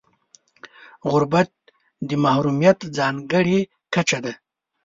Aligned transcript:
غربت 1.11 1.51
د 2.07 2.09
محرومیت 2.23 2.79
ځانګړې 2.97 3.59
کچه 3.93 4.19
ده. 4.25 4.33